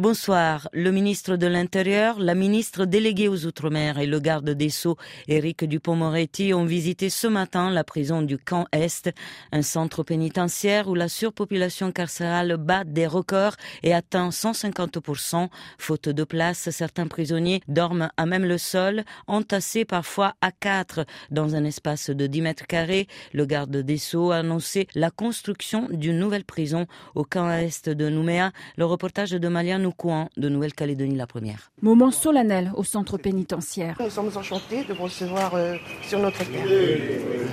Bonsoir. 0.00 0.66
Le 0.72 0.92
ministre 0.92 1.36
de 1.36 1.46
l'Intérieur, 1.46 2.20
la 2.20 2.34
ministre 2.34 2.86
déléguée 2.86 3.28
aux 3.28 3.44
Outre-mer 3.44 3.98
et 3.98 4.06
le 4.06 4.18
garde 4.18 4.48
des 4.48 4.70
Sceaux, 4.70 4.96
Éric 5.28 5.64
Dupont-Moretti, 5.64 6.54
ont 6.54 6.64
visité 6.64 7.10
ce 7.10 7.26
matin 7.26 7.70
la 7.70 7.84
prison 7.84 8.22
du 8.22 8.38
Camp 8.38 8.64
Est, 8.72 9.10
un 9.52 9.60
centre 9.60 10.02
pénitentiaire 10.02 10.88
où 10.88 10.94
la 10.94 11.10
surpopulation 11.10 11.92
carcérale 11.92 12.56
bat 12.56 12.84
des 12.84 13.06
records 13.06 13.56
et 13.82 13.92
atteint 13.92 14.30
150%. 14.30 15.50
Faute 15.76 16.08
de 16.08 16.24
place, 16.24 16.70
certains 16.70 17.06
prisonniers 17.06 17.60
dorment 17.68 18.08
à 18.16 18.24
même 18.24 18.46
le 18.46 18.56
sol, 18.56 19.04
entassés 19.26 19.84
parfois 19.84 20.32
à 20.40 20.50
quatre 20.50 21.04
dans 21.30 21.56
un 21.56 21.64
espace 21.64 22.08
de 22.08 22.26
10 22.26 22.40
mètres 22.40 22.66
carrés. 22.66 23.06
Le 23.34 23.44
garde 23.44 23.76
des 23.76 23.98
Sceaux 23.98 24.30
a 24.30 24.36
annoncé 24.36 24.88
la 24.94 25.10
construction 25.10 25.88
d'une 25.90 26.18
nouvelle 26.18 26.44
prison 26.44 26.86
au 27.14 27.22
Camp 27.22 27.50
Est 27.50 27.90
de 27.90 28.08
Nouméa. 28.08 28.52
Le 28.78 28.86
reportage 28.86 29.32
de 29.32 29.48
Malian 29.48 29.89
coin 29.90 30.28
de 30.36 30.48
Nouvelle-Calédonie 30.48 31.16
la 31.16 31.26
première. 31.26 31.70
Moment 31.82 32.10
solennel 32.10 32.72
au 32.76 32.84
centre 32.84 33.18
pénitentiaire. 33.18 33.96
Nous 34.00 34.10
sommes 34.10 34.30
enchantés 34.34 34.84
de 34.84 34.94
vous 34.94 35.04
recevoir 35.04 35.54
euh, 35.54 35.76
sur 36.02 36.18
notre 36.18 36.38
terre. 36.38 36.66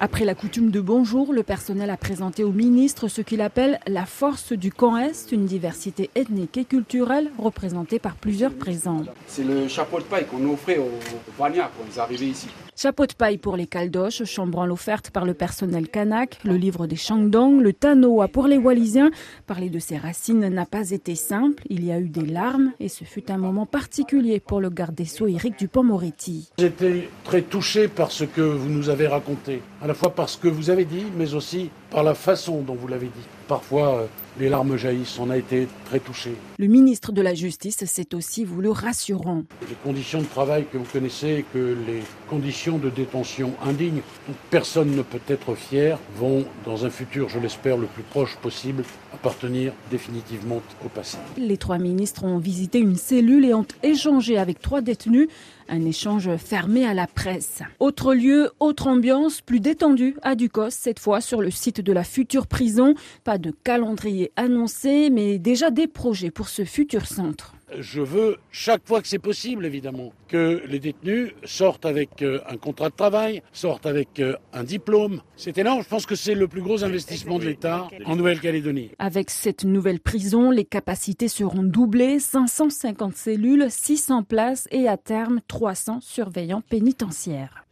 Après 0.00 0.24
la 0.24 0.34
coutume 0.34 0.70
de 0.70 0.80
bonjour, 0.80 1.32
le 1.32 1.42
personnel 1.42 1.90
a 1.90 1.96
présenté 1.96 2.44
au 2.44 2.52
ministre 2.52 3.08
ce 3.08 3.20
qu'il 3.20 3.40
appelle 3.40 3.80
la 3.86 4.06
force 4.06 4.52
du 4.52 4.72
camp 4.72 4.96
Est, 4.96 5.32
une 5.32 5.46
diversité 5.46 6.10
ethnique 6.14 6.56
et 6.56 6.64
culturelle 6.64 7.30
représentée 7.38 7.98
par 7.98 8.14
plusieurs 8.14 8.54
présents. 8.54 9.02
C'est 9.26 9.44
le 9.44 9.68
chapeau 9.68 9.98
de 9.98 10.04
paille 10.04 10.26
qu'on 10.26 10.48
offrait 10.52 10.78
aux 10.78 10.90
Bagnards 11.38 11.70
quand 11.76 11.84
ils 11.92 12.00
arrivaient 12.00 12.26
ici. 12.26 12.48
Chapeau 12.80 13.06
de 13.06 13.12
paille 13.12 13.38
pour 13.38 13.56
les 13.56 13.66
caldoches, 13.66 14.22
chambranle 14.22 14.70
offerte 14.70 15.10
par 15.10 15.24
le 15.24 15.34
personnel 15.34 15.88
kanak, 15.88 16.38
le 16.44 16.54
livre 16.54 16.86
des 16.86 16.94
Shangdong, 16.94 17.60
le 17.60 17.72
Tanoa 17.72 18.28
pour 18.28 18.46
les 18.46 18.56
Wallisiens. 18.56 19.10
Parler 19.48 19.68
de 19.68 19.80
ses 19.80 19.96
racines 19.96 20.46
n'a 20.48 20.64
pas 20.64 20.90
été 20.90 21.16
simple, 21.16 21.64
il 21.68 21.84
y 21.84 21.90
a 21.90 21.98
eu 21.98 22.08
des 22.08 22.17
larmes 22.24 22.72
et 22.80 22.88
ce 22.88 23.04
fut 23.04 23.30
un 23.30 23.38
moment 23.38 23.66
particulier 23.66 24.40
pour 24.40 24.60
le 24.60 24.70
garde 24.70 24.94
des 24.94 25.04
Sceaux 25.04 25.26
Éric 25.26 25.58
Dupont-Moretti. 25.58 26.50
J'étais 26.58 27.08
très 27.24 27.42
touché 27.42 27.88
par 27.88 28.10
ce 28.12 28.24
que 28.24 28.40
vous 28.40 28.68
nous 28.68 28.88
avez 28.88 29.06
raconté, 29.06 29.62
à 29.82 29.86
la 29.86 29.94
fois 29.94 30.14
par 30.14 30.28
ce 30.28 30.38
que 30.38 30.48
vous 30.48 30.70
avez 30.70 30.84
dit, 30.84 31.06
mais 31.16 31.34
aussi 31.34 31.70
par 31.90 32.02
la 32.02 32.14
façon 32.14 32.62
dont 32.62 32.74
vous 32.74 32.88
l'avez 32.88 33.06
dit. 33.06 33.26
Parfois, 33.46 33.94
euh, 33.96 34.06
les 34.38 34.48
larmes 34.48 34.76
jaillissent, 34.76 35.18
on 35.18 35.30
a 35.30 35.36
été 35.36 35.68
très 35.86 36.00
touchés. 36.00 36.34
Le 36.58 36.66
ministre 36.66 37.12
de 37.12 37.22
la 37.22 37.34
Justice 37.34 37.84
s'est 37.84 38.14
aussi 38.14 38.44
voulu 38.44 38.68
rassurant. 38.68 39.42
Les 39.68 39.76
conditions 39.82 40.20
de 40.20 40.26
travail 40.26 40.66
que 40.72 40.78
vous 40.78 40.86
connaissez, 40.92 41.44
que 41.52 41.76
les 41.86 42.02
conditions 42.28 42.78
de 42.78 42.90
détention 42.90 43.52
indignes, 43.64 44.02
dont 44.26 44.34
personne 44.50 44.94
ne 44.94 45.02
peut 45.02 45.20
être 45.28 45.54
fier, 45.54 45.98
vont, 46.16 46.44
dans 46.64 46.84
un 46.84 46.90
futur, 46.90 47.28
je 47.28 47.38
l'espère, 47.38 47.76
le 47.76 47.86
plus 47.86 48.02
proche 48.02 48.36
possible, 48.36 48.84
appartenir 49.12 49.72
définitivement 49.90 50.62
au 50.84 50.88
passé. 50.88 51.18
Les 51.36 51.56
trois 51.56 51.78
ministres 51.78 52.24
ont 52.24 52.38
visité 52.38 52.78
une 52.78 52.96
cellule 52.96 53.44
et 53.44 53.54
ont 53.54 53.66
échangé 53.82 54.38
avec 54.38 54.60
trois 54.60 54.80
détenus. 54.80 55.28
Un 55.70 55.84
échange 55.84 56.34
fermé 56.36 56.86
à 56.86 56.94
la 56.94 57.06
presse. 57.06 57.60
Autre 57.78 58.14
lieu, 58.14 58.50
autre 58.58 58.86
ambiance, 58.86 59.42
plus 59.42 59.60
détendue 59.60 60.16
à 60.22 60.34
Ducos, 60.34 60.70
cette 60.70 60.98
fois 60.98 61.20
sur 61.20 61.42
le 61.42 61.50
site 61.50 61.82
de 61.82 61.92
la 61.92 62.04
future 62.04 62.46
prison. 62.46 62.94
Pas 63.22 63.36
de 63.36 63.52
calendrier 63.64 64.27
annoncé, 64.36 65.10
mais 65.10 65.38
déjà 65.38 65.70
des 65.70 65.86
projets 65.86 66.30
pour 66.30 66.48
ce 66.48 66.64
futur 66.64 67.06
centre. 67.06 67.54
Je 67.78 68.00
veux, 68.00 68.38
chaque 68.50 68.86
fois 68.86 69.02
que 69.02 69.08
c'est 69.08 69.18
possible 69.18 69.66
évidemment, 69.66 70.12
que 70.26 70.62
les 70.66 70.78
détenus 70.78 71.32
sortent 71.44 71.84
avec 71.84 72.22
euh, 72.22 72.40
un 72.48 72.56
contrat 72.56 72.88
de 72.88 72.94
travail, 72.94 73.42
sortent 73.52 73.84
avec 73.84 74.20
euh, 74.20 74.36
un 74.54 74.64
diplôme. 74.64 75.20
C'est 75.36 75.58
énorme, 75.58 75.82
je 75.82 75.88
pense 75.88 76.06
que 76.06 76.14
c'est 76.14 76.34
le 76.34 76.48
plus 76.48 76.62
gros 76.62 76.82
investissement 76.82 77.38
de 77.38 77.44
l'État 77.44 77.88
en 78.06 78.16
Nouvelle-Calédonie. 78.16 78.92
Avec 78.98 79.30
cette 79.30 79.64
nouvelle 79.64 80.00
prison, 80.00 80.50
les 80.50 80.64
capacités 80.64 81.28
seront 81.28 81.62
doublées, 81.62 82.20
550 82.20 83.14
cellules, 83.14 83.66
600 83.68 84.22
places 84.22 84.66
et 84.70 84.88
à 84.88 84.96
terme 84.96 85.40
300 85.46 85.98
surveillants 86.00 86.62
pénitentiaires. 86.62 87.64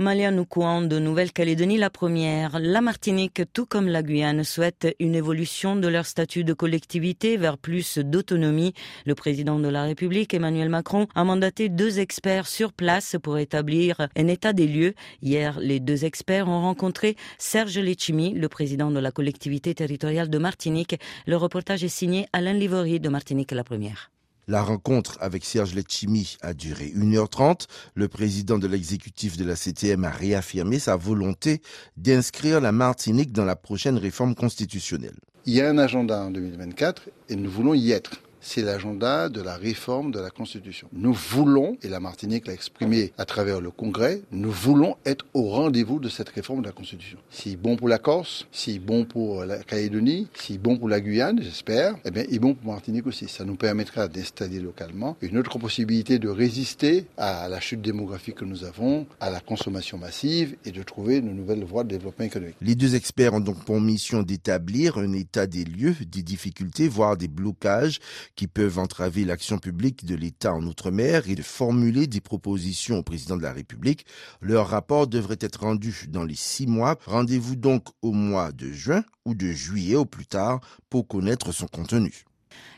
Malia 0.00 0.30
Noukouan 0.30 0.82
de 0.82 1.00
Nouvelle-Calédonie 1.00 1.76
la 1.76 1.90
première. 1.90 2.60
La 2.60 2.80
Martinique, 2.80 3.42
tout 3.52 3.66
comme 3.66 3.88
la 3.88 4.04
Guyane, 4.04 4.44
souhaite 4.44 4.94
une 5.00 5.16
évolution 5.16 5.74
de 5.74 5.88
leur 5.88 6.06
statut 6.06 6.44
de 6.44 6.52
collectivité 6.52 7.36
vers 7.36 7.58
plus 7.58 7.98
d'autonomie. 7.98 8.74
Le 9.06 9.16
président 9.16 9.58
de 9.58 9.66
la 9.66 9.82
République, 9.82 10.34
Emmanuel 10.34 10.68
Macron, 10.68 11.08
a 11.16 11.24
mandaté 11.24 11.68
deux 11.68 11.98
experts 11.98 12.46
sur 12.46 12.72
place 12.72 13.16
pour 13.20 13.38
établir 13.38 14.06
un 14.16 14.28
état 14.28 14.52
des 14.52 14.68
lieux. 14.68 14.94
Hier, 15.20 15.58
les 15.58 15.80
deux 15.80 16.04
experts 16.04 16.46
ont 16.46 16.62
rencontré 16.62 17.16
Serge 17.36 17.76
Lechimi, 17.76 18.34
le 18.34 18.48
président 18.48 18.92
de 18.92 19.00
la 19.00 19.10
collectivité 19.10 19.74
territoriale 19.74 20.30
de 20.30 20.38
Martinique. 20.38 21.00
Le 21.26 21.36
reportage 21.36 21.82
est 21.82 21.88
signé 21.88 22.28
Alain 22.32 22.52
Livory 22.52 23.00
de 23.00 23.08
Martinique 23.08 23.50
la 23.50 23.64
première. 23.64 24.12
La 24.48 24.62
rencontre 24.62 25.18
avec 25.20 25.44
Serge 25.44 25.74
Letchimi 25.74 26.38
a 26.40 26.54
duré 26.54 26.86
1h30. 26.96 27.66
Le 27.94 28.08
président 28.08 28.58
de 28.58 28.66
l'exécutif 28.66 29.36
de 29.36 29.44
la 29.44 29.54
CTM 29.54 30.04
a 30.04 30.10
réaffirmé 30.10 30.78
sa 30.78 30.96
volonté 30.96 31.60
d'inscrire 31.98 32.62
la 32.62 32.72
Martinique 32.72 33.32
dans 33.32 33.44
la 33.44 33.56
prochaine 33.56 33.98
réforme 33.98 34.34
constitutionnelle. 34.34 35.18
Il 35.44 35.52
y 35.52 35.60
a 35.60 35.68
un 35.68 35.76
agenda 35.76 36.22
en 36.22 36.30
2024 36.30 37.10
et 37.28 37.36
nous 37.36 37.50
voulons 37.50 37.74
y 37.74 37.92
être 37.92 38.22
c'est 38.40 38.62
l'agenda 38.62 39.28
de 39.28 39.40
la 39.40 39.56
réforme 39.56 40.10
de 40.10 40.20
la 40.20 40.30
Constitution. 40.30 40.88
Nous 40.92 41.12
voulons, 41.12 41.76
et 41.82 41.88
la 41.88 42.00
Martinique 42.00 42.46
l'a 42.46 42.52
exprimé 42.52 43.12
à 43.18 43.24
travers 43.24 43.60
le 43.60 43.70
Congrès, 43.70 44.22
nous 44.32 44.50
voulons 44.50 44.96
être 45.04 45.24
au 45.34 45.48
rendez-vous 45.48 45.98
de 45.98 46.08
cette 46.08 46.28
réforme 46.28 46.62
de 46.62 46.66
la 46.66 46.72
Constitution. 46.72 47.18
Si 47.30 47.56
bon 47.56 47.76
pour 47.76 47.88
la 47.88 47.98
Corse, 47.98 48.46
si 48.52 48.78
bon 48.78 49.04
pour 49.04 49.44
la 49.44 49.58
Calédonie, 49.58 50.28
si 50.34 50.58
bon 50.58 50.76
pour 50.76 50.88
la 50.88 51.00
Guyane, 51.00 51.40
j'espère, 51.42 51.96
eh 52.04 52.10
bien, 52.10 52.24
il 52.30 52.38
bon 52.40 52.54
pour 52.54 52.72
Martinique 52.72 53.06
aussi. 53.06 53.28
Ça 53.28 53.44
nous 53.44 53.56
permettra 53.56 54.08
d'installer 54.08 54.60
localement 54.60 55.16
une 55.20 55.38
autre 55.38 55.58
possibilité 55.58 56.18
de 56.18 56.28
résister 56.28 57.06
à 57.16 57.48
la 57.48 57.60
chute 57.60 57.80
démographique 57.80 58.36
que 58.36 58.44
nous 58.44 58.64
avons, 58.64 59.06
à 59.20 59.30
la 59.30 59.40
consommation 59.40 59.98
massive 59.98 60.56
et 60.64 60.70
de 60.70 60.82
trouver 60.82 61.20
de 61.20 61.28
nouvelles 61.28 61.64
voies 61.64 61.84
de 61.84 61.88
développement 61.88 62.24
économique. 62.24 62.56
Les 62.60 62.74
deux 62.74 62.94
experts 62.94 63.34
ont 63.34 63.40
donc 63.40 63.64
pour 63.64 63.80
mission 63.80 64.22
d'établir 64.22 64.98
un 64.98 65.12
état 65.12 65.46
des 65.46 65.64
lieux, 65.64 65.94
des 66.00 66.22
difficultés, 66.22 66.88
voire 66.88 67.16
des 67.16 67.28
blocages 67.28 67.98
qui 68.38 68.46
peuvent 68.46 68.78
entraver 68.78 69.24
l'action 69.24 69.58
publique 69.58 70.04
de 70.04 70.14
l'État 70.14 70.54
en 70.54 70.64
Outre-mer 70.64 71.28
et 71.28 71.34
de 71.34 71.42
formuler 71.42 72.06
des 72.06 72.20
propositions 72.20 72.98
au 72.98 73.02
président 73.02 73.36
de 73.36 73.42
la 73.42 73.52
République. 73.52 74.06
Leur 74.40 74.68
rapport 74.68 75.08
devrait 75.08 75.38
être 75.40 75.62
rendu 75.62 75.92
dans 76.08 76.22
les 76.22 76.36
six 76.36 76.68
mois. 76.68 76.94
Rendez-vous 77.04 77.56
donc 77.56 77.88
au 78.00 78.12
mois 78.12 78.52
de 78.52 78.70
juin 78.70 79.02
ou 79.24 79.34
de 79.34 79.50
juillet 79.50 79.96
au 79.96 80.04
plus 80.04 80.26
tard 80.26 80.60
pour 80.88 81.08
connaître 81.08 81.50
son 81.50 81.66
contenu. 81.66 82.27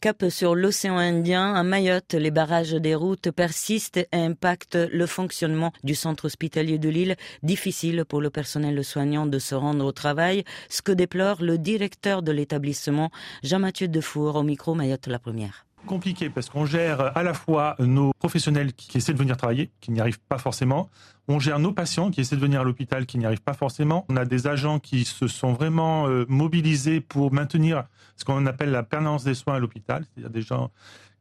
Cap 0.00 0.24
sur 0.30 0.54
l'océan 0.54 0.98
Indien, 0.98 1.54
à 1.54 1.62
Mayotte, 1.62 2.14
les 2.14 2.30
barrages 2.30 2.72
des 2.72 2.94
routes 2.94 3.30
persistent 3.30 3.98
et 3.98 4.08
impactent 4.12 4.78
le 4.90 5.06
fonctionnement 5.06 5.72
du 5.84 5.94
centre 5.94 6.24
hospitalier 6.24 6.78
de 6.78 6.88
l'île. 6.88 7.16
Difficile 7.42 8.04
pour 8.04 8.20
le 8.20 8.30
personnel 8.30 8.84
soignant 8.84 9.26
de 9.26 9.38
se 9.38 9.54
rendre 9.54 9.84
au 9.84 9.92
travail, 9.92 10.44
ce 10.68 10.82
que 10.82 10.92
déplore 10.92 11.42
le 11.42 11.56
directeur 11.58 12.22
de 12.22 12.32
l'établissement, 12.32 13.10
Jean-Mathieu 13.42 13.88
Defour, 13.88 14.36
au 14.36 14.42
micro 14.42 14.74
Mayotte 14.74 15.06
la 15.06 15.18
première 15.18 15.66
compliqué 15.86 16.30
parce 16.30 16.48
qu'on 16.48 16.66
gère 16.66 17.16
à 17.16 17.22
la 17.22 17.34
fois 17.34 17.76
nos 17.78 18.12
professionnels 18.18 18.72
qui 18.72 18.96
essaient 18.98 19.12
de 19.12 19.18
venir 19.18 19.36
travailler, 19.36 19.70
qui 19.80 19.90
n'y 19.90 20.00
arrivent 20.00 20.20
pas 20.28 20.38
forcément. 20.38 20.90
On 21.28 21.38
gère 21.38 21.58
nos 21.58 21.72
patients 21.72 22.10
qui 22.10 22.20
essaient 22.20 22.36
de 22.36 22.40
venir 22.40 22.60
à 22.60 22.64
l'hôpital, 22.64 23.06
qui 23.06 23.18
n'y 23.18 23.26
arrivent 23.26 23.42
pas 23.42 23.54
forcément. 23.54 24.04
On 24.08 24.16
a 24.16 24.24
des 24.24 24.46
agents 24.46 24.78
qui 24.78 25.04
se 25.04 25.28
sont 25.28 25.52
vraiment 25.52 26.08
euh, 26.08 26.24
mobilisés 26.28 27.00
pour 27.00 27.32
maintenir 27.32 27.84
ce 28.16 28.24
qu'on 28.24 28.46
appelle 28.46 28.70
la 28.70 28.82
permanence 28.82 29.24
des 29.24 29.34
soins 29.34 29.54
à 29.54 29.58
l'hôpital. 29.58 30.04
A 30.24 30.28
des 30.28 30.42
gens 30.42 30.70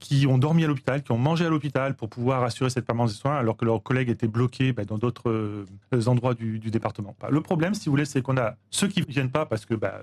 qui 0.00 0.26
ont 0.26 0.38
dormi 0.38 0.64
à 0.64 0.66
l'hôpital, 0.66 1.02
qui 1.02 1.12
ont 1.12 1.18
mangé 1.18 1.46
à 1.46 1.48
l'hôpital 1.48 1.94
pour 1.94 2.08
pouvoir 2.08 2.42
assurer 2.42 2.68
cette 2.68 2.84
permanence 2.84 3.12
des 3.12 3.18
soins, 3.18 3.36
alors 3.36 3.56
que 3.56 3.64
leurs 3.64 3.82
collègues 3.82 4.10
étaient 4.10 4.28
bloqués 4.28 4.72
bah, 4.72 4.84
dans 4.84 4.98
d'autres 4.98 5.30
euh, 5.30 6.06
endroits 6.06 6.34
du, 6.34 6.58
département. 6.58 7.16
Le 7.30 7.40
problème, 7.40 7.74
si 7.74 7.86
vous 7.86 7.92
voulez, 7.92 8.04
c'est 8.04 8.20
qu'on 8.20 8.36
a 8.36 8.56
ceux 8.70 8.88
qui 8.88 9.00
ne 9.00 9.06
viennent 9.06 9.30
pas 9.30 9.46
parce 9.46 9.64
que 9.64 9.74
bah, 9.74 10.00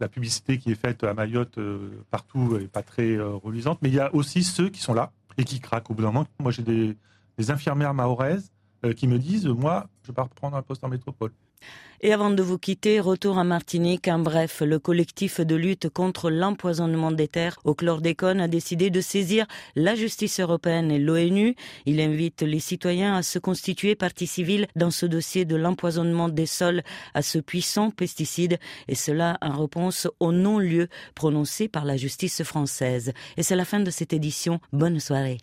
la 0.00 0.08
publicité 0.08 0.58
qui 0.58 0.72
est 0.72 0.80
faite 0.80 1.04
à 1.04 1.14
Mayotte 1.14 1.58
euh, 1.58 2.04
partout 2.10 2.58
n'est 2.58 2.66
pas 2.66 2.82
très 2.82 3.16
euh, 3.16 3.34
reluisante, 3.34 3.78
mais 3.82 3.88
il 3.88 3.94
y 3.94 4.00
a 4.00 4.14
aussi 4.14 4.42
ceux 4.42 4.68
qui 4.68 4.80
sont 4.80 4.94
là 4.94 5.12
et 5.38 5.44
qui 5.44 5.60
craquent 5.60 5.90
au 5.90 5.94
bout 5.94 6.02
d'un 6.02 6.12
moment. 6.12 6.26
Moi, 6.40 6.52
j'ai 6.52 6.62
des, 6.62 6.96
infirmières 7.50 7.94
mahoraises 7.94 8.50
euh, 8.84 8.92
qui 8.92 9.06
me 9.06 9.18
disent, 9.18 9.46
moi, 9.46 9.88
je 10.04 10.12
pars 10.12 10.28
prendre 10.28 10.56
un 10.56 10.62
poste 10.62 10.84
en 10.84 10.88
métropole. 10.88 11.32
Et 12.02 12.12
avant 12.12 12.30
de 12.30 12.42
vous 12.42 12.58
quitter, 12.58 13.00
retour 13.00 13.38
à 13.38 13.44
Martinique. 13.44 14.08
En 14.08 14.18
bref, 14.18 14.60
le 14.64 14.78
collectif 14.78 15.40
de 15.40 15.54
lutte 15.54 15.88
contre 15.88 16.30
l'empoisonnement 16.30 17.10
des 17.10 17.26
terres 17.26 17.58
au 17.64 17.74
chlordécone 17.74 18.40
a 18.40 18.48
décidé 18.48 18.90
de 18.90 19.00
saisir 19.00 19.46
la 19.76 19.94
justice 19.94 20.38
européenne 20.40 20.90
et 20.90 20.98
l'ONU. 20.98 21.56
Il 21.86 22.00
invite 22.00 22.42
les 22.42 22.60
citoyens 22.60 23.16
à 23.16 23.22
se 23.22 23.38
constituer 23.38 23.94
partie 23.94 24.26
civile 24.26 24.66
dans 24.76 24.90
ce 24.90 25.06
dossier 25.06 25.46
de 25.46 25.56
l'empoisonnement 25.56 26.28
des 26.28 26.46
sols 26.46 26.82
à 27.14 27.22
ce 27.22 27.38
puissant 27.38 27.90
pesticide 27.90 28.58
et 28.88 28.94
cela 28.94 29.38
en 29.40 29.58
réponse 29.58 30.06
au 30.20 30.32
non-lieu 30.32 30.88
prononcé 31.14 31.66
par 31.66 31.86
la 31.86 31.96
justice 31.96 32.42
française. 32.42 33.12
Et 33.38 33.42
c'est 33.42 33.56
la 33.56 33.64
fin 33.64 33.80
de 33.80 33.90
cette 33.90 34.12
édition. 34.12 34.60
Bonne 34.72 35.00
soirée. 35.00 35.38